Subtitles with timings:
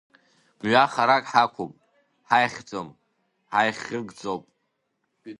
[0.61, 1.71] Мҩа харак ҳақәуп,
[2.27, 2.89] ҳаихьӡом,
[3.51, 4.43] ҳаихьыгӡоуп.